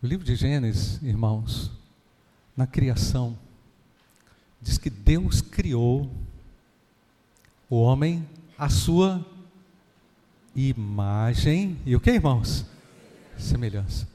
[0.00, 1.72] O livro de Gênesis, irmãos,
[2.56, 3.36] na criação,
[4.62, 6.08] diz que Deus criou
[7.68, 8.24] o homem
[8.56, 9.26] à sua
[10.54, 12.64] imagem e o que, irmãos?
[13.36, 14.08] Semelhança.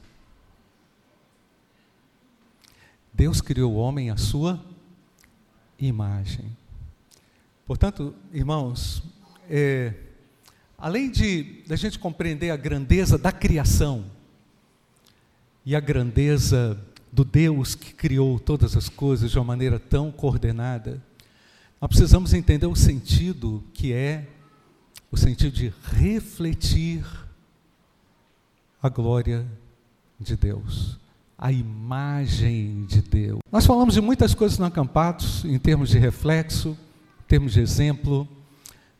[3.12, 4.64] Deus criou o homem à sua
[5.78, 6.56] imagem.
[7.66, 9.02] Portanto, irmãos,
[9.50, 9.92] é,
[10.78, 14.13] além de da gente compreender a grandeza da criação
[15.64, 16.78] e a grandeza
[17.12, 21.02] do Deus que criou todas as coisas de uma maneira tão coordenada,
[21.80, 24.26] nós precisamos entender o sentido que é
[25.10, 27.04] o sentido de refletir
[28.82, 29.46] a glória
[30.18, 30.98] de Deus,
[31.38, 33.38] a imagem de Deus.
[33.50, 38.26] Nós falamos de muitas coisas no Acampados, em termos de reflexo, em termos de exemplo,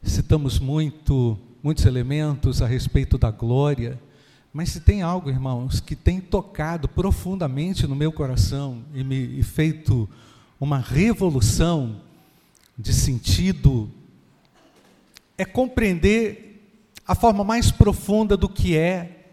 [0.03, 4.01] citamos muito, muitos elementos a respeito da glória,
[4.55, 9.43] mas se tem algo, irmãos, que tem tocado profundamente no meu coração e me e
[9.43, 10.09] feito
[10.61, 12.01] uma revolução
[12.79, 13.91] de sentido
[15.37, 16.65] é compreender
[17.05, 19.27] a forma mais profunda do que é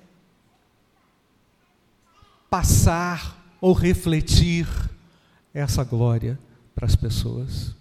[2.50, 4.68] passar ou refletir
[5.54, 6.40] essa glória
[6.74, 7.76] para as pessoas.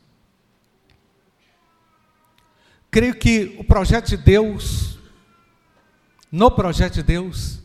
[2.91, 5.00] Creio que o projeto de Deus,
[6.31, 7.59] no projeto de Deus,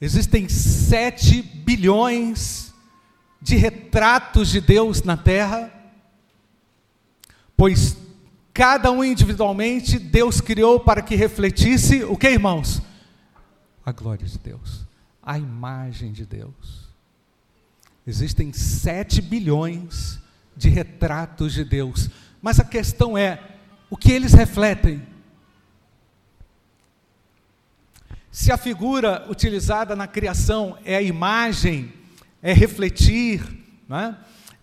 [0.00, 2.72] existem sete bilhões
[3.40, 5.72] de retratos de Deus na terra,
[7.56, 7.96] pois
[8.56, 12.80] Cada um individualmente, Deus criou para que refletisse o que, irmãos?
[13.84, 14.86] A glória de Deus,
[15.22, 16.88] a imagem de Deus.
[18.06, 20.18] Existem sete bilhões
[20.56, 22.08] de retratos de Deus,
[22.40, 23.38] mas a questão é:
[23.90, 25.06] o que eles refletem?
[28.36, 31.90] Se a figura utilizada na criação é a imagem,
[32.42, 33.42] é refletir,
[33.88, 34.14] é?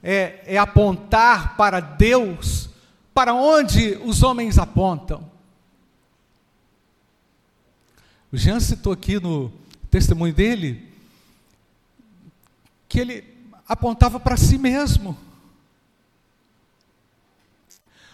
[0.04, 2.70] É, é apontar para Deus,
[3.16, 5.28] para onde os homens apontam?
[8.32, 9.52] O Jean citou aqui no
[9.90, 10.94] testemunho dele
[12.88, 13.24] que ele
[13.68, 15.18] apontava para si mesmo.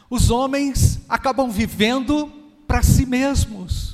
[0.09, 2.27] Os homens acabam vivendo
[2.65, 3.88] para si mesmos.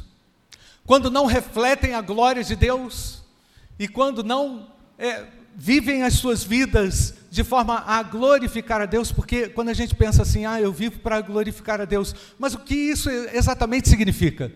[0.85, 3.23] Quando não refletem a glória de Deus
[3.79, 4.67] e quando não
[4.99, 5.25] é,
[5.55, 10.21] vivem as suas vidas de forma a glorificar a Deus, porque quando a gente pensa
[10.21, 14.51] assim, ah, eu vivo para glorificar a Deus, mas o que isso exatamente significa?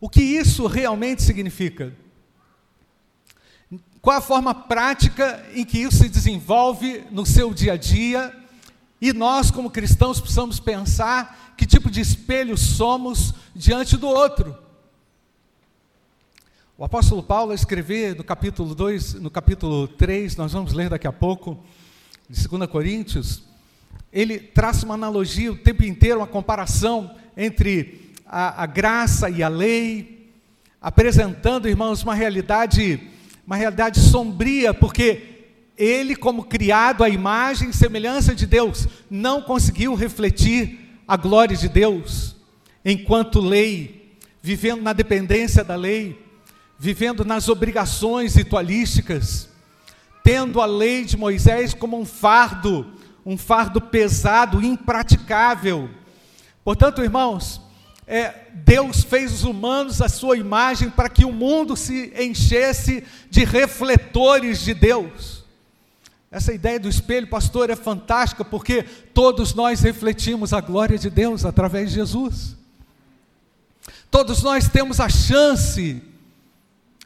[0.00, 1.92] O que isso realmente significa?
[4.00, 8.34] Qual a forma prática em que isso se desenvolve no seu dia a dia?
[8.98, 14.56] E nós, como cristãos, precisamos pensar que tipo de espelho somos diante do outro.
[16.80, 21.12] O apóstolo Paulo escrever no capítulo 2, no capítulo 3, nós vamos ler daqui a
[21.12, 21.62] pouco,
[22.26, 23.42] de 2 Coríntios,
[24.10, 29.48] ele traça uma analogia o tempo inteiro, uma comparação entre a, a graça e a
[29.48, 30.32] lei,
[30.80, 32.98] apresentando, irmãos, uma realidade,
[33.46, 39.94] uma realidade sombria, porque ele, como criado à imagem e semelhança de Deus, não conseguiu
[39.94, 42.36] refletir a glória de Deus,
[42.82, 46.29] enquanto lei, vivendo na dependência da lei,
[46.82, 49.50] vivendo nas obrigações ritualísticas,
[50.24, 55.90] tendo a lei de Moisés como um fardo, um fardo pesado, impraticável.
[56.64, 57.60] Portanto, irmãos,
[58.06, 63.44] é, Deus fez os humanos à sua imagem para que o mundo se enchesse de
[63.44, 65.44] refletores de Deus.
[66.30, 71.44] Essa ideia do espelho, pastor, é fantástica porque todos nós refletimos a glória de Deus
[71.44, 72.56] através de Jesus.
[74.10, 76.08] Todos nós temos a chance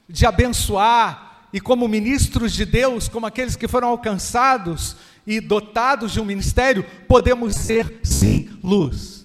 [0.09, 6.21] de abençoar, e como ministros de Deus, como aqueles que foram alcançados e dotados de
[6.21, 9.25] um ministério, podemos ser sim luz.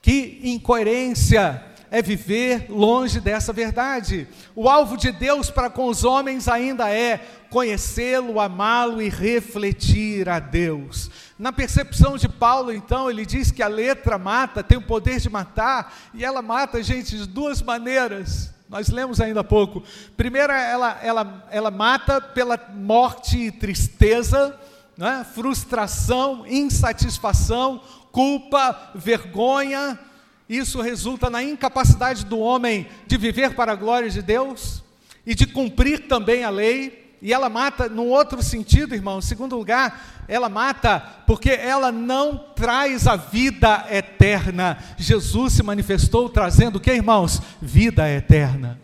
[0.00, 4.28] Que incoerência é viver longe dessa verdade.
[4.54, 7.18] O alvo de Deus para com os homens ainda é
[7.50, 11.10] conhecê-lo, amá-lo e refletir a Deus.
[11.38, 15.30] Na percepção de Paulo, então, ele diz que a letra mata, tem o poder de
[15.30, 18.52] matar, e ela mata, gente, de duas maneiras.
[18.68, 19.82] Nós lemos ainda há pouco.
[20.16, 24.54] Primeiro, ela, ela, ela mata pela morte e tristeza,
[24.96, 25.24] né?
[25.32, 27.80] frustração, insatisfação,
[28.12, 29.98] culpa, vergonha,
[30.48, 34.82] isso resulta na incapacidade do homem de viver para a glória de Deus
[35.26, 37.16] e de cumprir também a lei.
[37.20, 39.18] E ela mata num outro sentido, irmão.
[39.18, 44.78] Em segundo lugar, ela mata porque ela não traz a vida eterna.
[44.96, 47.42] Jesus se manifestou trazendo o que, irmãos?
[47.60, 48.80] Vida eterna.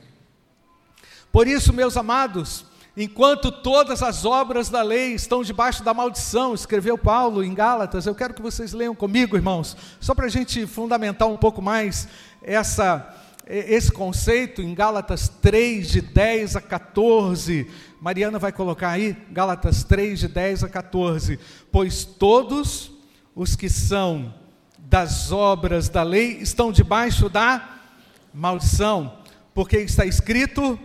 [1.32, 2.66] Por isso, meus amados,
[2.96, 8.14] enquanto todas as obras da lei estão debaixo da maldição, escreveu Paulo em Gálatas, eu
[8.14, 12.08] quero que vocês leiam comigo, irmãos, só para a gente fundamentar um pouco mais
[12.42, 13.14] essa,
[13.46, 17.66] esse conceito em Gálatas 3, de 10 a 14.
[18.00, 21.38] Mariana vai colocar aí, Gálatas 3, de 10 a 14.
[21.72, 22.92] Pois todos
[23.34, 24.32] os que são
[24.78, 27.80] das obras da lei estão debaixo da
[28.32, 29.18] maldição,
[29.54, 30.78] porque está escrito.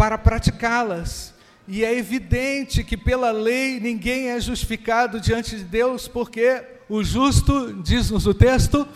[0.00, 1.34] Para praticá-las.
[1.68, 7.74] E é evidente que pela lei ninguém é justificado diante de Deus, porque o justo,
[7.82, 8.88] diz-nos o texto,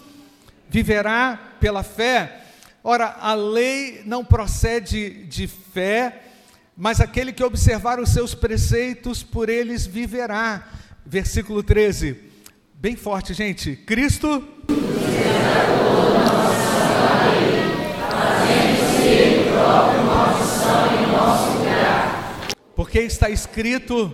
[0.70, 2.44] viverá pela fé.
[2.82, 6.22] Ora, a lei não procede de fé,
[6.74, 10.66] mas aquele que observar os seus preceitos, por eles viverá.
[11.04, 12.16] Versículo 13,
[12.80, 13.76] bem forte, gente.
[13.76, 14.42] Cristo.
[22.76, 24.10] Porque está escrito.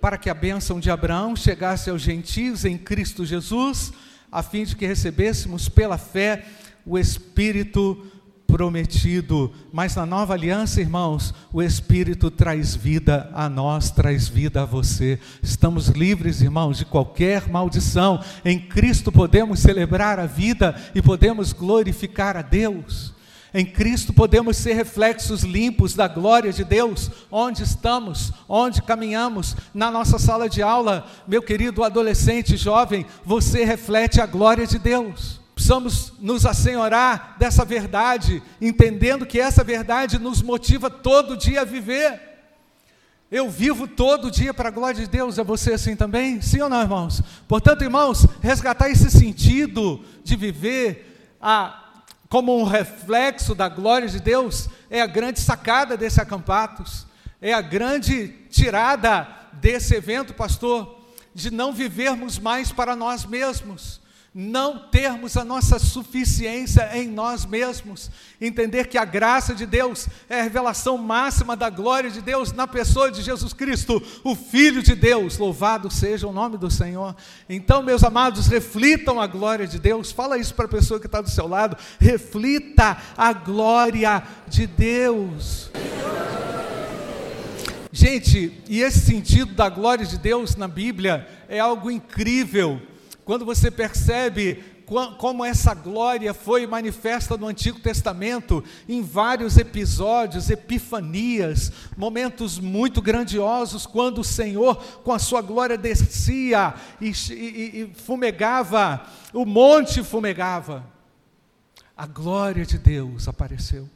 [0.00, 3.92] Para que a bênção de Abraão chegasse aos gentios em Cristo Jesus,
[4.30, 6.44] a fim de que recebêssemos pela fé
[6.84, 8.04] o Espírito
[8.46, 9.50] prometido.
[9.72, 15.18] Mas na nova aliança, irmãos, o Espírito traz vida a nós, traz vida a você.
[15.42, 18.22] Estamos livres, irmãos, de qualquer maldição.
[18.44, 23.14] Em Cristo podemos celebrar a vida e podemos glorificar a Deus.
[23.54, 29.90] Em Cristo podemos ser reflexos limpos da glória de Deus, onde estamos, onde caminhamos, na
[29.90, 31.06] nossa sala de aula.
[31.28, 35.40] Meu querido adolescente, jovem, você reflete a glória de Deus.
[35.54, 42.20] Precisamos nos assenhorar dessa verdade, entendendo que essa verdade nos motiva todo dia a viver.
[43.30, 46.40] Eu vivo todo dia para a glória de Deus, é você assim também?
[46.40, 47.22] Sim ou não, irmãos?
[47.46, 51.81] Portanto, irmãos, resgatar esse sentido de viver a,
[52.32, 57.06] como um reflexo da glória de Deus é a grande sacada desse acampatos,
[57.42, 60.98] é a grande tirada desse evento, pastor,
[61.34, 64.00] de não vivermos mais para nós mesmos
[64.34, 70.40] não termos a nossa suficiência em nós mesmos, entender que a graça de Deus é
[70.40, 74.94] a revelação máxima da glória de Deus na pessoa de Jesus Cristo, o Filho de
[74.94, 77.14] Deus, louvado seja o nome do Senhor.
[77.46, 81.20] Então, meus amados, reflitam a glória de Deus, fala isso para a pessoa que está
[81.20, 85.70] do seu lado, reflita a glória de Deus.
[87.94, 92.80] Gente, e esse sentido da glória de Deus na Bíblia é algo incrível
[93.32, 94.62] quando você percebe
[95.16, 103.86] como essa glória foi manifesta no Antigo Testamento, em vários episódios, epifanias, momentos muito grandiosos,
[103.86, 109.02] quando o Senhor, com a sua glória, descia e, e, e fumegava,
[109.32, 110.84] o monte fumegava.
[111.96, 113.88] A glória de Deus apareceu.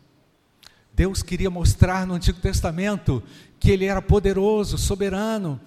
[0.95, 3.23] Deus queria mostrar no Antigo Testamento
[3.61, 5.61] que Ele era poderoso, soberano,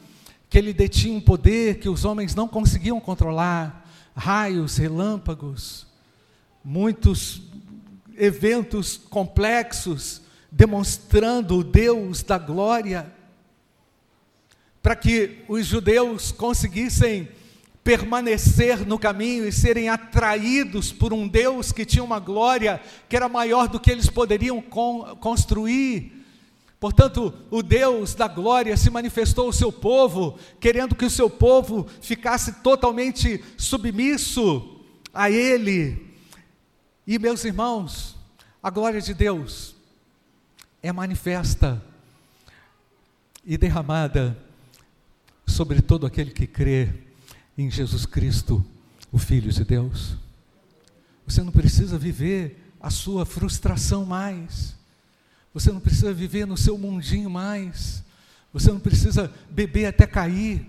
[0.50, 3.88] que ele detinha um poder que os homens não conseguiam controlar.
[4.16, 5.88] Raios, relâmpagos,
[6.63, 7.42] muitos
[8.18, 13.13] eventos complexos demonstrando o Deus da glória,
[14.81, 17.30] para que os judeus conseguissem
[17.84, 23.30] permanecer no caminho e serem atraídos por um Deus que tinha uma glória que era
[23.30, 26.19] maior do que eles poderiam construir
[26.80, 31.86] Portanto, o Deus da glória se manifestou ao seu povo, querendo que o seu povo
[32.02, 34.80] ficasse totalmente submisso
[35.14, 36.16] a Ele.
[37.06, 38.16] E, meus irmãos,
[38.64, 39.76] a glória de Deus
[40.81, 41.83] é manifesta
[43.45, 44.38] e derramada
[45.45, 46.94] sobre todo aquele que crê
[47.57, 48.66] em Jesus Cristo,
[49.12, 50.16] o Filho de Deus.
[51.26, 54.79] Você não precisa viver a sua frustração mais.
[55.54, 58.04] Você não precisa viver no seu mundinho mais.
[58.54, 60.66] Você não precisa beber até cair.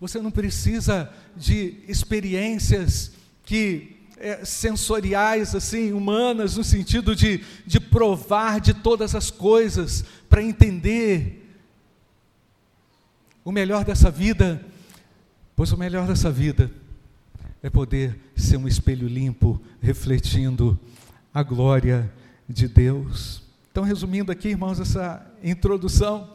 [0.00, 3.12] Você não precisa de experiências
[3.44, 10.42] que é, sensoriais, assim, humanas, no sentido de, de provar de todas as coisas, para
[10.42, 11.42] entender
[13.44, 14.64] o melhor dessa vida,
[15.56, 16.70] pois o melhor dessa vida
[17.62, 20.78] é poder ser um espelho limpo, refletindo
[21.34, 22.12] a glória
[22.48, 23.42] de Deus.
[23.72, 26.34] Então, resumindo aqui, irmãos, essa introdução,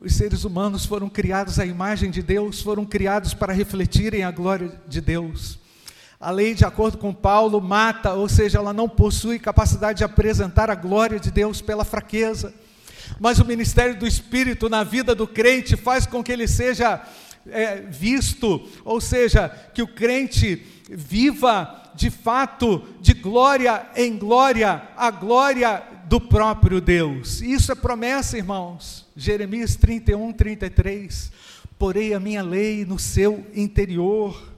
[0.00, 4.80] os seres humanos foram criados à imagem de Deus, foram criados para refletirem a glória
[4.86, 5.58] de Deus.
[6.20, 10.70] A lei, de acordo com Paulo, mata, ou seja, ela não possui capacidade de apresentar
[10.70, 12.54] a glória de Deus pela fraqueza.
[13.18, 17.02] Mas o ministério do Espírito na vida do crente faz com que ele seja
[17.50, 25.10] é, visto, ou seja, que o crente viva de fato de glória em glória, a
[25.10, 27.40] glória do próprio Deus.
[27.40, 29.06] Isso é promessa, irmãos.
[29.16, 31.32] Jeremias 31, 33.
[31.78, 34.54] Porei a minha lei no seu interior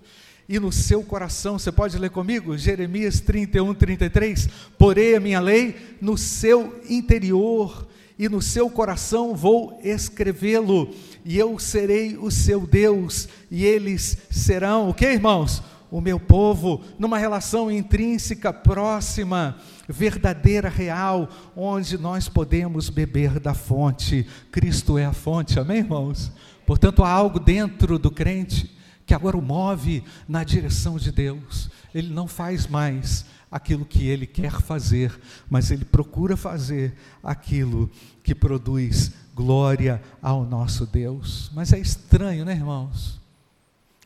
[0.49, 1.59] e no seu coração.
[1.59, 2.57] Você pode ler comigo?
[2.59, 4.49] Jeremias 31, 33.
[4.76, 7.87] Porei a minha lei no seu interior
[8.18, 10.92] e no seu coração vou escrevê-lo,
[11.25, 15.62] e eu serei o seu Deus, e eles serão, o que irmãos?
[15.90, 19.56] O meu povo, numa relação intrínseca, próxima,
[19.88, 24.26] verdadeira, real, onde nós podemos beber da fonte.
[24.52, 26.30] Cristo é a fonte, amém, irmãos?
[26.66, 31.70] Portanto, há algo dentro do crente que agora o move na direção de Deus.
[31.94, 37.90] Ele não faz mais aquilo que ele quer fazer, mas ele procura fazer aquilo
[38.22, 41.49] que produz glória ao nosso Deus.
[41.54, 43.21] Mas é estranho, né, irmãos?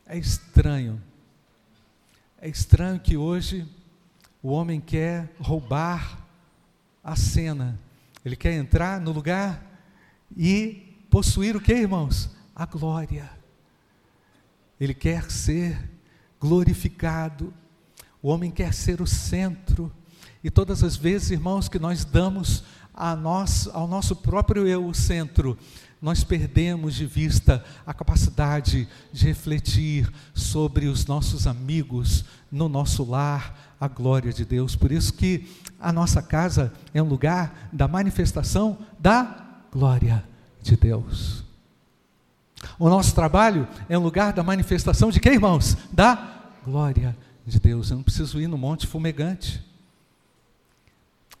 [0.05, 1.01] É estranho.
[2.39, 3.67] É estranho que hoje
[4.43, 6.19] o homem quer roubar
[7.03, 7.79] a cena.
[8.23, 9.59] Ele quer entrar no lugar
[10.37, 12.29] e possuir o que, irmãos?
[12.55, 13.27] A glória.
[14.79, 15.89] Ele quer ser
[16.39, 17.51] glorificado.
[18.21, 19.91] O homem quer ser o centro.
[20.43, 22.63] E todas as vezes, irmãos, que nós damos
[23.15, 25.57] nós, ao nosso próprio eu centro,
[26.03, 33.75] nós perdemos de vista a capacidade de refletir sobre os nossos amigos no nosso lar,
[33.79, 34.75] a glória de Deus.
[34.75, 40.23] Por isso que a nossa casa é um lugar da manifestação da glória
[40.61, 41.43] de Deus.
[42.77, 45.77] O nosso trabalho é um lugar da manifestação de quê, irmãos?
[45.91, 47.15] Da glória
[47.47, 47.89] de Deus.
[47.89, 49.63] Eu não preciso ir no monte fumegante.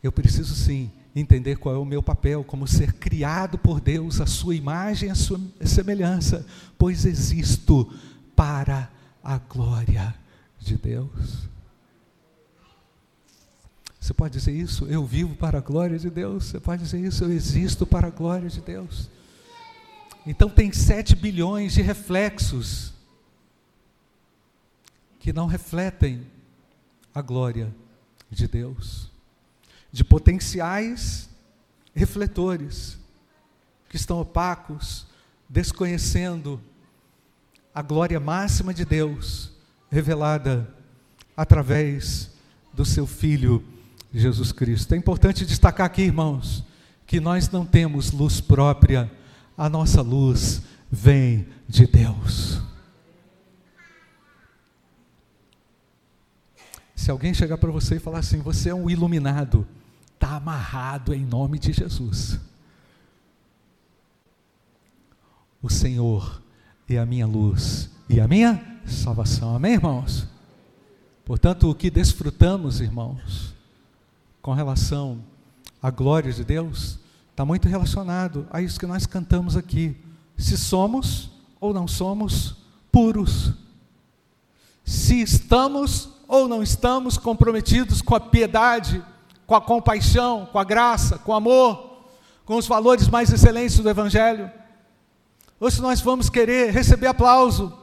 [0.01, 4.25] Eu preciso sim entender qual é o meu papel como ser criado por Deus, a
[4.25, 6.45] sua imagem, a sua semelhança,
[6.77, 7.91] pois existo
[8.35, 8.89] para
[9.23, 10.15] a glória
[10.59, 11.49] de Deus.
[13.99, 14.85] Você pode dizer isso?
[14.85, 16.45] Eu vivo para a glória de Deus.
[16.45, 17.23] Você pode dizer isso?
[17.23, 19.09] Eu existo para a glória de Deus.
[20.25, 22.93] Então tem 7 bilhões de reflexos
[25.19, 26.27] que não refletem
[27.15, 27.73] a glória
[28.29, 29.09] de Deus,
[29.93, 31.29] de potenciais
[31.93, 32.97] refletores
[33.87, 35.05] que estão opacos,
[35.47, 36.59] desconhecendo
[37.73, 39.51] a glória máxima de Deus
[39.91, 40.67] revelada
[41.37, 42.31] através
[42.73, 43.63] do seu Filho
[44.11, 44.95] Jesus Cristo.
[44.95, 46.65] É importante destacar aqui, irmãos,
[47.05, 49.11] que nós não temos luz própria
[49.55, 52.61] a nossa luz vem de Deus.
[56.95, 59.67] Se alguém chegar para você e falar assim, você é um iluminado,
[60.23, 62.39] está amarrado em nome de Jesus.
[65.61, 66.41] O Senhor
[66.87, 69.53] é a minha luz e a minha salvação.
[69.53, 70.25] Amém, irmãos?
[71.25, 73.53] Portanto, o que desfrutamos, irmãos,
[74.41, 75.21] com relação
[75.81, 76.99] à glória de Deus,
[77.33, 79.97] Está muito relacionado a isso que nós cantamos aqui.
[80.37, 82.55] Se somos ou não somos
[82.91, 83.53] puros.
[84.85, 89.03] Se estamos ou não estamos comprometidos com a piedade,
[89.45, 92.07] com a compaixão, com a graça, com o amor,
[92.45, 94.51] com os valores mais excelentes do Evangelho.
[95.59, 97.77] Ou se nós vamos querer receber aplauso.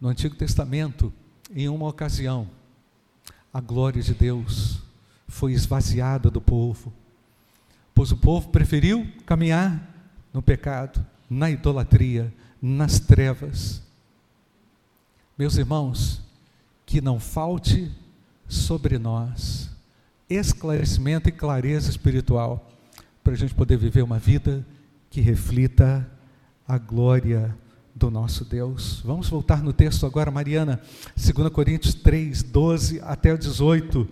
[0.00, 1.12] No Antigo Testamento,
[1.54, 2.48] em uma ocasião,
[3.52, 4.80] a glória de Deus
[5.26, 6.92] foi esvaziada do povo,
[7.94, 9.82] pois o povo preferiu caminhar
[10.32, 13.82] no pecado, na idolatria, nas trevas.
[15.38, 16.20] Meus irmãos,
[16.84, 17.88] que não falte
[18.48, 19.70] sobre nós
[20.28, 22.68] esclarecimento e clareza espiritual,
[23.22, 24.66] para a gente poder viver uma vida
[25.08, 26.10] que reflita
[26.66, 27.56] a glória
[27.94, 29.00] do nosso Deus.
[29.04, 30.80] Vamos voltar no texto agora, Mariana,
[31.16, 34.08] 2 Coríntios 3, 12 até o 18.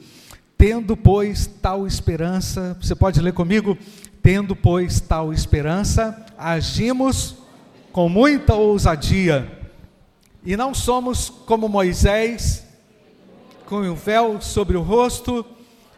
[0.56, 3.76] Tendo, pois, tal esperança, você pode ler comigo?
[4.22, 7.36] Tendo, pois, tal esperança, agimos
[7.90, 9.55] com muita ousadia,
[10.46, 12.64] e não somos como Moisés,
[13.66, 15.44] com o véu sobre o rosto,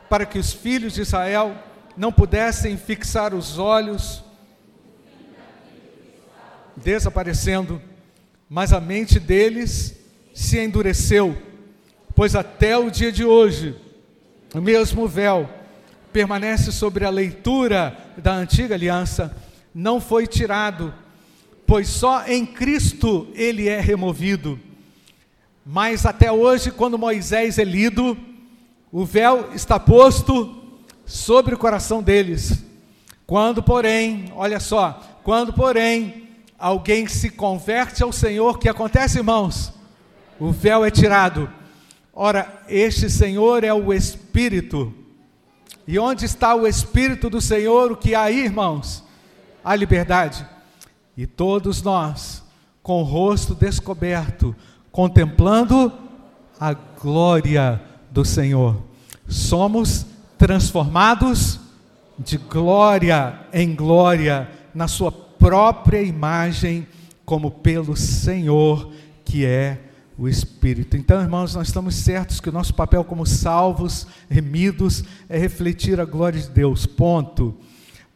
[0.08, 1.54] para que os filhos de Israel
[1.94, 4.24] não pudessem fixar os olhos
[6.74, 7.82] desaparecendo,
[8.48, 9.94] mas a mente deles
[10.32, 11.36] se endureceu,
[12.14, 13.76] pois até o dia de hoje,
[14.54, 15.46] o mesmo véu
[16.10, 19.36] permanece sobre a leitura da antiga aliança,
[19.74, 20.94] não foi tirado,
[21.68, 24.58] pois só em Cristo ele é removido.
[25.66, 28.16] Mas até hoje, quando Moisés é lido,
[28.90, 30.56] o véu está posto
[31.04, 32.64] sobre o coração deles,
[33.26, 39.70] Quando, porém, olha só, quando, porém, alguém se converte ao Senhor, o que acontece, irmãos?
[40.40, 41.50] O véu é tirado.
[42.14, 44.94] Ora, este Senhor é o Espírito.
[45.86, 47.92] E onde está o Espírito do Senhor?
[47.92, 49.04] O que há aí, irmãos?
[49.62, 50.46] A liberdade.
[51.18, 52.44] E todos nós,
[52.80, 54.54] com o rosto descoberto,
[54.92, 55.92] contemplando
[56.60, 58.80] a glória do Senhor,
[59.26, 60.06] somos
[60.38, 61.58] transformados
[62.16, 66.86] de glória em glória na Sua própria imagem,
[67.24, 68.92] como pelo Senhor
[69.24, 69.80] que é
[70.16, 70.96] o Espírito.
[70.96, 76.04] Então, irmãos, nós estamos certos que o nosso papel como salvos, remidos, é refletir a
[76.04, 76.86] glória de Deus.
[76.86, 77.56] Ponto.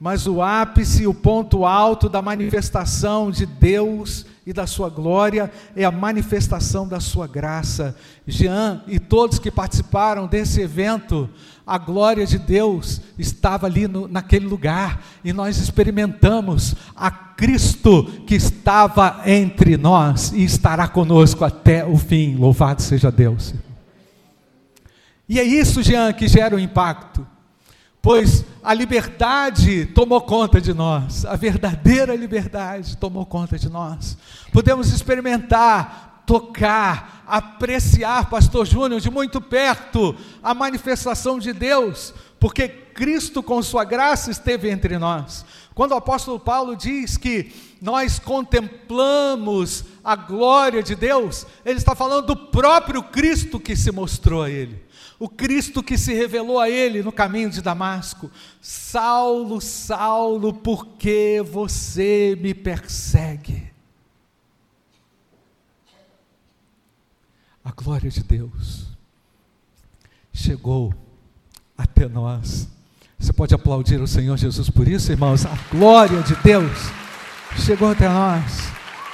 [0.02, 5.85] Mas o ápice, o ponto alto da manifestação de Deus e da sua glória é
[5.85, 7.94] a manifestação da sua graça.
[8.26, 11.30] Jean e todos que participaram desse evento,
[11.64, 18.35] a glória de Deus estava ali no, naquele lugar e nós experimentamos a Cristo que
[18.35, 22.35] estava entre nós e estará conosco até o fim.
[22.35, 23.54] Louvado seja Deus.
[25.28, 27.25] E é isso, Jean, que gera o impacto
[28.02, 34.16] pois a liberdade tomou conta de nós, a verdadeira liberdade tomou conta de nós.
[34.52, 43.42] Podemos experimentar, tocar, apreciar, Pastor Júnior, de muito perto, a manifestação de Deus, porque Cristo,
[43.42, 45.45] com Sua graça, esteve entre nós.
[45.75, 52.26] Quando o apóstolo Paulo diz que nós contemplamos a glória de Deus, ele está falando
[52.26, 54.91] do próprio Cristo que se mostrou a ele
[55.22, 58.28] o Cristo que se revelou a ele no caminho de Damasco:
[58.60, 63.70] Saulo, Saulo, por que você me persegue?
[67.64, 68.88] A glória de Deus
[70.32, 70.92] chegou
[71.78, 72.66] até nós.
[73.16, 75.46] Você pode aplaudir o Senhor Jesus por isso, irmãos?
[75.46, 76.76] A glória de Deus
[77.64, 78.72] chegou até nós,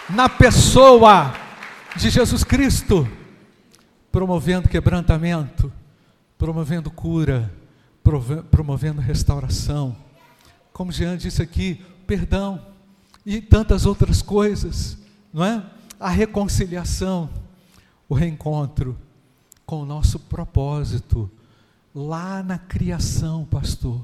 [0.09, 1.35] na pessoa
[1.97, 3.07] de Jesus Cristo,
[4.11, 5.71] promovendo quebrantamento,
[6.39, 7.53] promovendo cura,
[8.51, 9.97] promovendo restauração.
[10.73, 12.65] Como Jean disse aqui, perdão
[13.27, 14.97] e tantas outras coisas,
[15.33, 15.63] não é?
[15.99, 17.29] A reconciliação,
[18.09, 18.97] o reencontro
[19.67, 21.29] com o nosso propósito
[21.95, 24.03] lá na criação, pastor,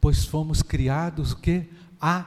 [0.00, 1.64] pois fomos criados o que?
[2.00, 2.26] A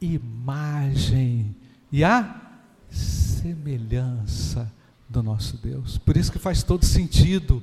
[0.00, 1.54] imagem
[1.90, 2.42] e a
[2.90, 4.70] semelhança
[5.08, 5.96] do nosso Deus.
[5.96, 7.62] Por isso que faz todo sentido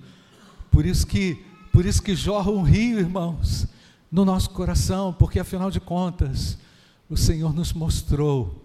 [0.75, 3.65] por isso que, por isso que jorra um rio, irmãos,
[4.11, 6.57] no nosso coração, porque afinal de contas,
[7.09, 8.61] o Senhor nos mostrou,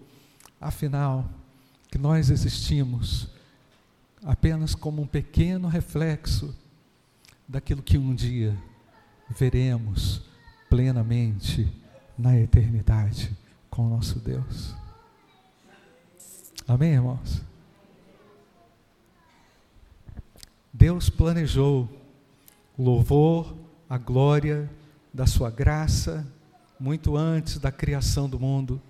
[0.59, 1.23] afinal,
[1.89, 3.29] que nós existimos
[4.25, 6.53] apenas como um pequeno reflexo
[7.47, 8.61] daquilo que um dia
[9.29, 10.21] veremos
[10.69, 11.71] plenamente
[12.17, 13.31] na eternidade
[13.69, 14.75] com o nosso Deus.
[16.67, 17.41] Amém, irmãos?
[20.73, 22.00] Deus planejou
[22.77, 23.55] o louvor,
[23.89, 24.69] a glória
[25.13, 26.27] da Sua graça,
[26.79, 28.81] muito antes da criação do mundo.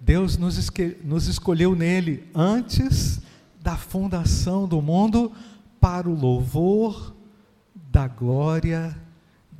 [0.00, 0.70] Deus nos,
[1.04, 3.20] nos escolheu nele antes
[3.60, 5.32] da fundação do mundo
[5.80, 7.14] para o louvor
[7.74, 8.96] da glória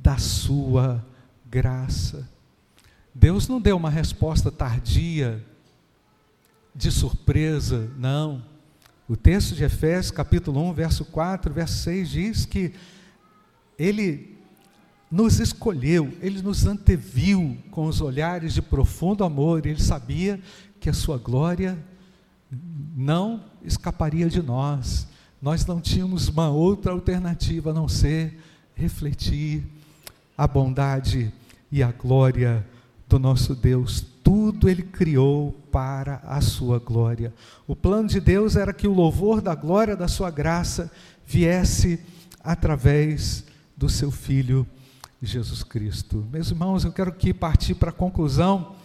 [0.01, 1.05] da Sua
[1.49, 2.29] graça.
[3.13, 5.45] Deus não deu uma resposta tardia,
[6.79, 8.41] de surpresa, não.
[9.07, 12.73] O texto de Efésios, capítulo 1, verso 4, verso 6 diz que
[13.79, 14.37] ele
[15.09, 20.39] nos escolheu, ele nos anteviu com os olhares de profundo amor, ele sabia
[20.79, 21.77] que a sua glória
[22.95, 25.07] não escaparia de nós.
[25.41, 28.37] Nós não tínhamos uma outra alternativa a não ser
[28.75, 29.65] refletir
[30.37, 31.31] a bondade
[31.71, 32.65] e a glória
[33.07, 34.05] do nosso Deus.
[34.23, 37.33] Tudo ele criou para a sua glória.
[37.65, 40.91] O plano de Deus era que o louvor da glória da sua graça
[41.25, 41.99] viesse
[42.43, 43.48] através
[43.79, 44.67] do seu Filho
[45.21, 46.27] Jesus Cristo.
[46.29, 48.75] Meus irmãos, eu quero aqui partir para a conclusão.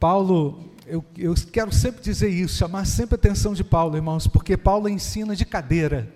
[0.00, 4.56] Paulo, eu, eu quero sempre dizer isso, chamar sempre a atenção de Paulo, irmãos, porque
[4.56, 6.10] Paulo ensina de cadeira.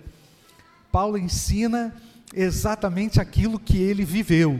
[0.91, 1.95] Paulo ensina
[2.33, 4.59] exatamente aquilo que ele viveu.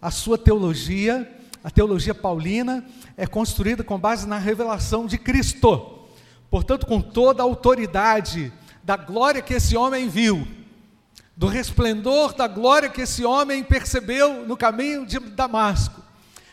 [0.00, 1.30] A sua teologia,
[1.62, 2.86] a teologia paulina,
[3.18, 6.08] é construída com base na revelação de Cristo.
[6.50, 8.50] Portanto, com toda a autoridade
[8.82, 10.48] da glória que esse homem viu,
[11.36, 16.02] do resplendor da glória que esse homem percebeu no caminho de Damasco.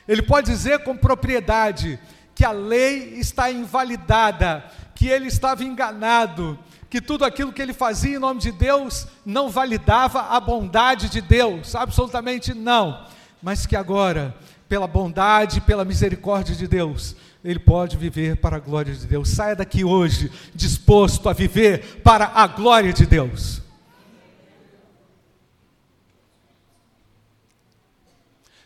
[0.07, 1.99] Ele pode dizer com propriedade
[2.33, 4.63] que a lei está invalidada,
[4.95, 6.57] que ele estava enganado,
[6.89, 11.21] que tudo aquilo que ele fazia em nome de Deus não validava a bondade de
[11.21, 13.05] Deus, absolutamente não,
[13.41, 14.35] mas que agora
[14.69, 19.29] pela bondade, pela misericórdia de Deus, ele pode viver para a glória de Deus.
[19.29, 23.63] Saia daqui hoje disposto a viver para a glória de Deus.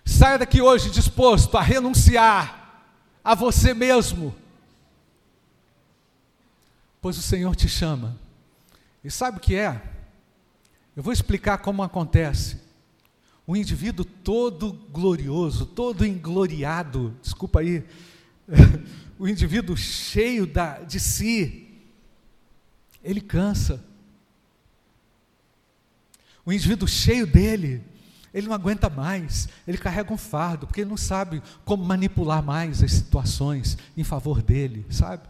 [0.06, 2.86] Saia daqui hoje disposto a renunciar
[3.24, 4.36] a você mesmo,
[7.02, 8.18] pois o Senhor te chama.
[9.04, 9.82] E sabe o que é?
[10.96, 12.62] Eu vou explicar como acontece.
[13.46, 17.84] O indivíduo todo glorioso, todo engloriado, desculpa aí,
[19.20, 21.82] o indivíduo cheio da, de si,
[23.04, 23.84] ele cansa.
[26.46, 27.84] O indivíduo cheio dele,
[28.34, 32.82] ele não aguenta mais, ele carrega um fardo, porque ele não sabe como manipular mais
[32.82, 35.28] as situações em favor dele, sabe?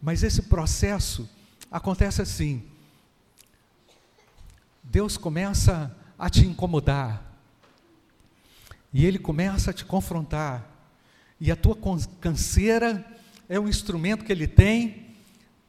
[0.00, 1.28] Mas esse processo
[1.70, 2.64] acontece assim.
[4.82, 7.22] Deus começa a te incomodar,
[8.92, 10.68] e Ele começa a te confrontar,
[11.40, 11.76] e a tua
[12.20, 13.04] canseira
[13.48, 15.14] é um instrumento que Ele tem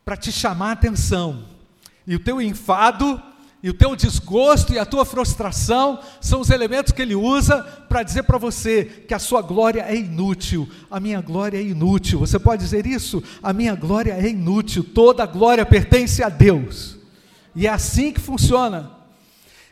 [0.04, 1.48] para te chamar a atenção,
[2.06, 3.22] e o teu enfado
[3.63, 8.04] e o teu desgosto e a tua frustração são os elementos que ele usa para
[8.04, 10.69] dizer para você que a sua glória é inútil.
[10.91, 12.19] A minha glória é inútil.
[12.19, 13.23] Você pode dizer isso?
[13.41, 14.84] A minha glória é inútil.
[14.84, 16.97] Toda glória pertence a Deus.
[17.56, 18.91] E é assim que funciona.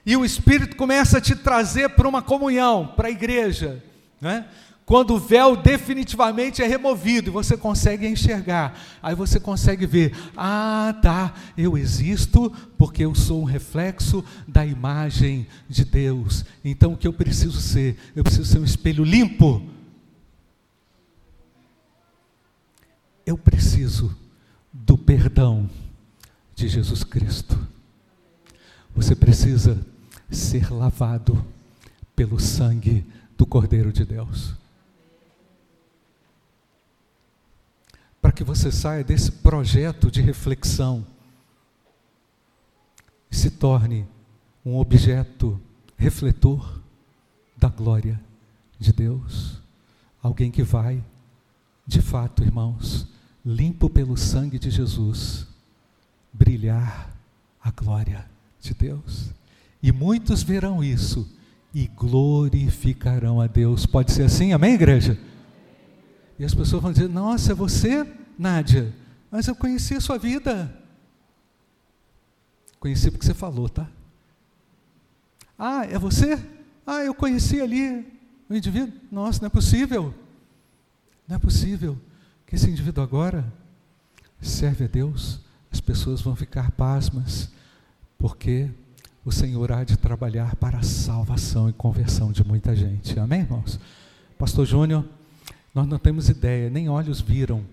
[0.06, 3.84] E o Espírito começa a te trazer para uma comunhão, para a igreja.
[4.22, 4.46] Né?
[4.92, 10.94] Quando o véu definitivamente é removido e você consegue enxergar, aí você consegue ver: ah,
[11.02, 16.44] tá, eu existo porque eu sou um reflexo da imagem de Deus.
[16.62, 17.98] Então o que eu preciso ser?
[18.14, 19.66] Eu preciso ser um espelho limpo.
[23.26, 24.14] Eu preciso
[24.74, 25.70] do perdão
[26.54, 27.58] de Jesus Cristo.
[28.94, 29.80] Você precisa
[30.30, 31.46] ser lavado
[32.14, 33.06] pelo sangue
[33.38, 34.60] do Cordeiro de Deus.
[38.32, 41.06] Para que você saia desse projeto de reflexão
[43.30, 44.08] e se torne
[44.66, 45.60] um objeto
[45.98, 46.80] refletor
[47.58, 48.18] da glória
[48.80, 49.62] de Deus.
[50.24, 51.04] Alguém que vai,
[51.86, 53.06] de fato, irmãos,
[53.46, 55.46] limpo pelo sangue de Jesus,
[56.32, 57.14] brilhar
[57.62, 58.26] a glória
[58.62, 59.32] de Deus.
[59.84, 61.30] E muitos verão isso
[61.74, 63.86] e glorificarão a Deus.
[63.86, 65.20] Pode ser assim, amém, igreja?
[66.40, 68.92] E as pessoas vão dizer: Nossa, é você, Nádia?
[69.30, 70.76] Mas eu conheci a sua vida.
[72.80, 73.88] Conheci porque você falou, tá?
[75.58, 76.44] Ah, é você?
[76.86, 78.04] Ah, eu conheci ali
[78.50, 78.92] o indivíduo.
[79.12, 80.12] Nossa, não é possível.
[81.28, 81.96] Não é possível
[82.48, 83.46] que esse indivíduo agora
[84.42, 85.40] serve a Deus.
[85.72, 87.48] As pessoas vão ficar pasmas,
[88.18, 88.72] porque
[89.24, 93.20] o Senhor há de trabalhar para a salvação e conversão de muita gente.
[93.20, 93.80] Amém, irmãos?
[94.40, 95.06] Pastor Júnior,
[95.76, 97.64] nós não temos ideia, nem olhos viram,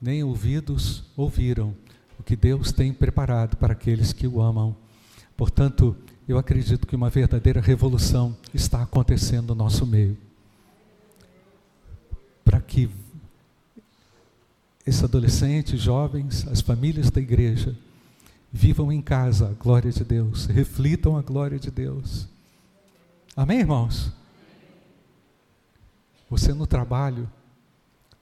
[0.00, 1.74] nem ouvidos ouviram
[2.18, 4.76] o que Deus tem preparado para aqueles que o amam.
[5.36, 5.96] Portanto,
[6.28, 10.16] eu acredito que uma verdadeira revolução está acontecendo no nosso meio.
[12.44, 12.90] Para que
[14.86, 17.76] esse adolescente, jovens, as famílias da igreja,
[18.52, 22.28] Vivam em casa a glória de Deus, reflitam a glória de Deus.
[23.36, 24.12] Amém, irmãos?
[26.28, 27.30] Você no trabalho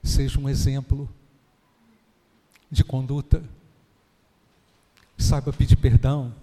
[0.03, 1.09] seja um exemplo
[2.69, 3.43] de conduta.
[5.17, 6.33] Saiba pedir perdão.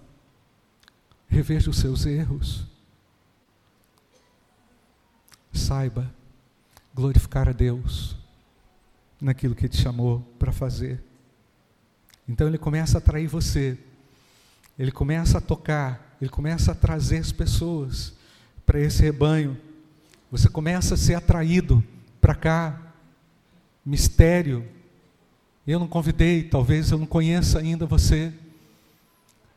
[1.27, 2.65] Reveja os seus erros.
[5.53, 6.11] Saiba
[6.93, 8.15] glorificar a Deus
[9.19, 11.03] naquilo que te chamou para fazer.
[12.27, 13.77] Então ele começa a atrair você,
[14.77, 18.13] ele começa a tocar, ele começa a trazer as pessoas
[18.65, 19.57] para esse rebanho.
[20.29, 21.83] Você começa a ser atraído
[22.19, 22.81] para cá.
[23.85, 24.67] Mistério.
[25.67, 28.31] Eu não convidei, talvez eu não conheça ainda você.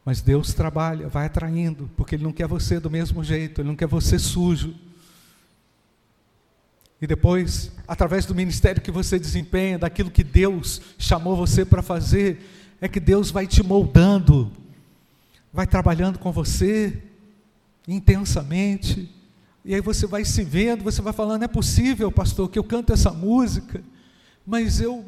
[0.04, 3.76] Mas Deus trabalha, vai atraindo, porque Ele não quer você do mesmo jeito, Ele não
[3.76, 4.74] quer você sujo.
[7.00, 12.44] E depois, através do ministério que você desempenha, daquilo que Deus chamou você para fazer,
[12.80, 14.50] é que Deus vai te moldando,
[15.52, 17.02] vai trabalhando com você
[17.86, 19.08] intensamente.
[19.64, 22.92] E aí você vai se vendo, você vai falando: é possível, pastor, que eu canto
[22.92, 23.82] essa música,
[24.44, 25.04] mas eu.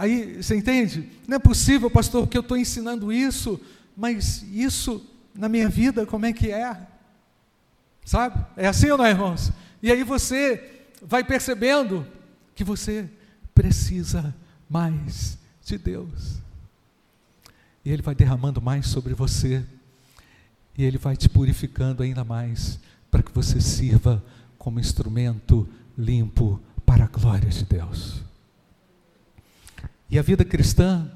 [0.00, 1.10] Aí, você entende?
[1.28, 3.60] Não é possível, pastor, que eu estou ensinando isso,
[3.94, 6.74] mas isso na minha vida, como é que é?
[8.02, 8.42] Sabe?
[8.56, 9.52] É assim ou não, é, irmãos?
[9.82, 12.06] E aí você vai percebendo
[12.54, 13.10] que você
[13.54, 14.34] precisa
[14.70, 16.38] mais de Deus.
[17.84, 19.62] E Ele vai derramando mais sobre você.
[20.78, 24.24] e Ele vai te purificando ainda mais para que você sirva
[24.56, 28.29] como instrumento limpo para a glória de Deus.
[30.10, 31.08] E a vida cristã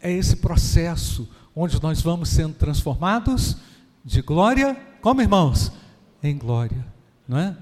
[0.00, 3.56] é esse processo onde nós vamos sendo transformados
[4.04, 5.72] de glória, como irmãos?
[6.22, 6.86] Em glória,
[7.26, 7.56] não é?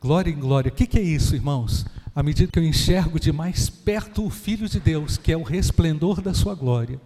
[0.00, 0.68] Glória em glória.
[0.68, 1.86] O que, que é isso, irmãos?
[2.12, 5.44] À medida que eu enxergo de mais perto o Filho de Deus, que é o
[5.44, 7.00] resplendor da sua glória,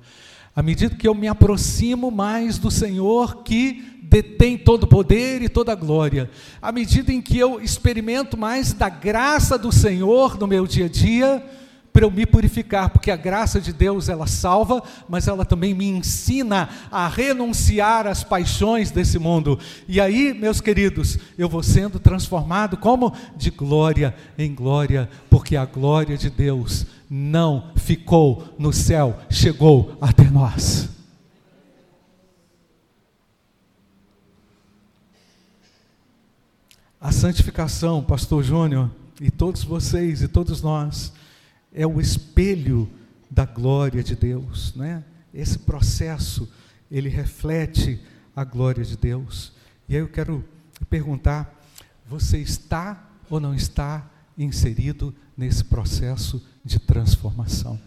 [0.57, 5.49] à medida que eu me aproximo mais do Senhor que detém todo o poder e
[5.49, 6.31] toda a glória,
[6.61, 10.89] à medida em que eu experimento mais da graça do Senhor no meu dia a
[10.89, 11.45] dia,
[11.93, 15.87] para eu me purificar, porque a graça de Deus ela salva, mas ela também me
[15.87, 19.59] ensina a renunciar às paixões desse mundo.
[19.89, 25.65] E aí, meus queridos, eu vou sendo transformado como de glória em glória, porque a
[25.65, 30.89] glória de Deus não ficou no céu, chegou até nós.
[37.01, 41.13] A santificação, pastor Júnior, e todos vocês e todos nós,
[41.73, 42.91] é o espelho
[43.31, 45.05] da glória de Deus, né?
[45.33, 46.51] Esse processo,
[46.91, 48.01] ele reflete
[48.35, 49.53] a glória de Deus.
[49.89, 50.45] E aí eu quero
[50.89, 51.55] perguntar:
[52.09, 57.81] você está ou não está inserido nesse processo de transformação?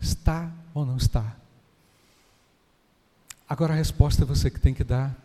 [0.00, 1.36] Está ou não está?
[3.48, 5.16] Agora a resposta é você que tem que dar.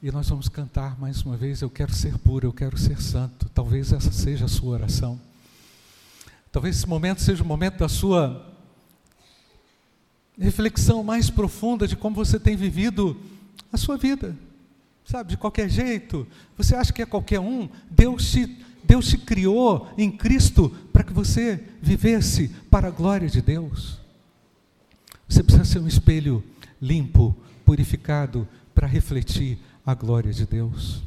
[0.00, 3.48] E nós vamos cantar mais uma vez: Eu quero ser puro, eu quero ser santo.
[3.48, 5.18] Talvez essa seja a sua oração.
[6.52, 8.46] Talvez esse momento seja o momento da sua
[10.38, 13.18] reflexão mais profunda de como você tem vivido
[13.72, 14.36] a sua vida.
[15.02, 16.26] Sabe, de qualquer jeito.
[16.56, 17.68] Você acha que é qualquer um?
[17.90, 23.40] Deus te, Deus te criou em Cristo para que você vivesse para a glória de
[23.40, 23.98] Deus.
[25.26, 26.44] Você precisa ser um espelho
[26.80, 27.34] limpo,
[27.64, 31.02] purificado, para refletir a glória de Deus.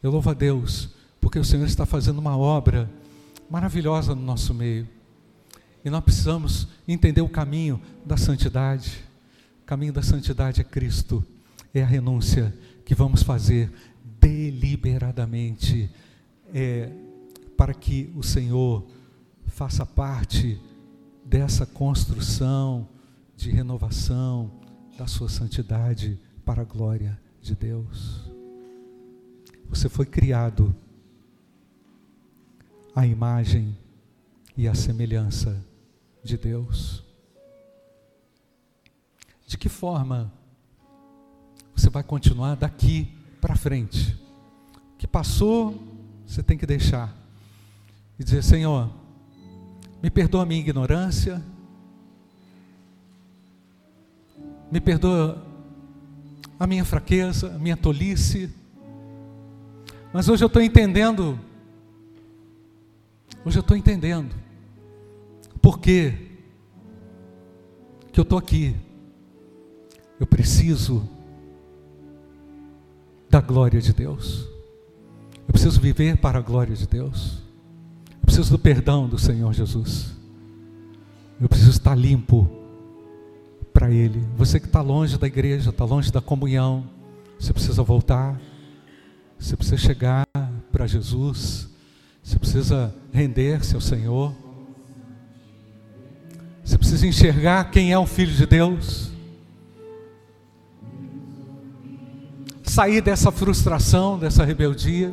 [0.00, 2.88] Eu louvo a Deus, porque o Senhor está fazendo uma obra
[3.52, 4.88] maravilhosa no nosso meio.
[5.84, 9.04] E nós precisamos entender o caminho da santidade.
[9.62, 11.22] O caminho da santidade é Cristo,
[11.74, 13.70] é a renúncia que vamos fazer
[14.18, 15.90] deliberadamente,
[16.54, 16.90] é,
[17.54, 18.86] para que o Senhor
[19.48, 20.58] faça parte
[21.22, 22.88] dessa construção
[23.36, 24.50] de renovação
[24.96, 28.32] da sua santidade para a glória de Deus.
[29.68, 30.74] Você foi criado
[32.94, 33.76] a imagem
[34.56, 35.64] e a semelhança
[36.22, 37.02] de Deus.
[39.46, 40.32] De que forma
[41.74, 44.18] você vai continuar daqui para frente?
[44.94, 45.82] O que passou,
[46.26, 47.14] você tem que deixar
[48.18, 48.90] e dizer: Senhor,
[50.02, 51.42] me perdoa a minha ignorância,
[54.70, 55.44] me perdoa
[56.58, 58.54] a minha fraqueza, a minha tolice,
[60.12, 61.38] mas hoje eu estou entendendo
[63.44, 64.34] Hoje eu estou entendendo
[65.60, 66.30] por que
[68.12, 68.76] que eu estou aqui.
[70.20, 71.08] Eu preciso
[73.28, 74.46] da glória de Deus.
[75.48, 77.42] Eu preciso viver para a glória de Deus.
[78.20, 80.12] Eu preciso do perdão do Senhor Jesus.
[81.40, 82.48] Eu preciso estar limpo
[83.72, 84.22] para Ele.
[84.36, 86.86] Você que está longe da igreja, está longe da comunhão,
[87.40, 88.38] você precisa voltar.
[89.38, 90.24] Você precisa chegar
[90.70, 91.71] para Jesus.
[92.22, 94.32] Você precisa render-se ao Senhor.
[96.64, 99.10] Você precisa enxergar quem é o Filho de Deus.
[102.62, 105.12] Sair dessa frustração, dessa rebeldia.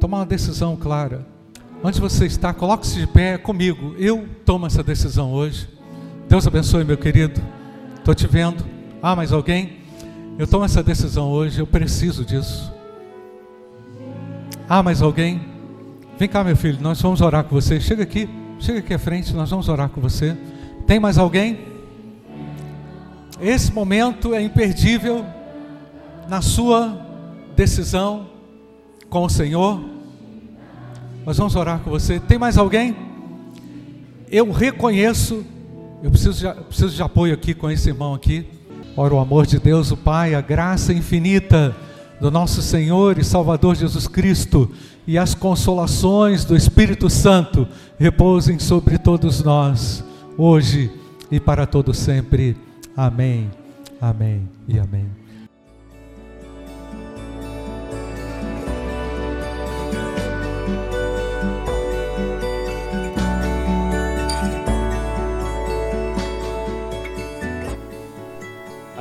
[0.00, 1.26] Tomar uma decisão clara.
[1.82, 3.94] Onde você está, coloque-se de pé comigo.
[3.98, 5.68] Eu tomo essa decisão hoje.
[6.26, 7.40] Deus abençoe, meu querido.
[7.98, 8.64] Estou te vendo.
[9.02, 9.80] Ah, mais alguém?
[10.38, 11.60] Eu tomo essa decisão hoje.
[11.60, 12.72] Eu preciso disso.
[14.66, 15.53] Ah, mais alguém?
[16.16, 17.80] Vem cá, meu filho, nós vamos orar com você.
[17.80, 18.28] Chega aqui,
[18.60, 20.36] chega aqui à frente, nós vamos orar com você.
[20.86, 21.58] Tem mais alguém?
[23.40, 25.26] Esse momento é imperdível
[26.28, 26.96] na sua
[27.56, 28.28] decisão
[29.10, 29.82] com o Senhor.
[31.26, 32.20] Nós vamos orar com você.
[32.20, 32.94] Tem mais alguém?
[34.30, 35.44] Eu reconheço,
[36.00, 38.46] eu preciso de, preciso de apoio aqui com esse irmão aqui.
[38.96, 41.74] Ora, o amor de Deus, o Pai, a graça infinita
[42.24, 44.70] do nosso Senhor e Salvador Jesus Cristo
[45.06, 50.02] e as consolações do Espírito Santo repousem sobre todos nós,
[50.38, 50.90] hoje
[51.30, 52.56] e para todo sempre.
[52.96, 53.50] Amém.
[54.00, 55.23] Amém e amém.